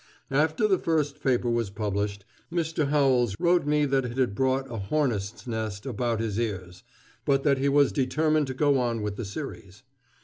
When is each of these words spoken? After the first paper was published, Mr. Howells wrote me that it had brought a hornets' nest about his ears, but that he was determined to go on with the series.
After 0.31 0.67
the 0.67 0.79
first 0.79 1.21
paper 1.21 1.47
was 1.47 1.69
published, 1.69 2.25
Mr. 2.51 2.87
Howells 2.87 3.35
wrote 3.39 3.67
me 3.67 3.85
that 3.85 4.03
it 4.03 4.17
had 4.17 4.33
brought 4.33 4.67
a 4.71 4.77
hornets' 4.77 5.45
nest 5.45 5.85
about 5.85 6.19
his 6.19 6.39
ears, 6.39 6.81
but 7.23 7.43
that 7.43 7.59
he 7.59 7.69
was 7.69 7.91
determined 7.91 8.47
to 8.47 8.55
go 8.55 8.79
on 8.79 9.03
with 9.03 9.15
the 9.15 9.25
series. 9.25 9.83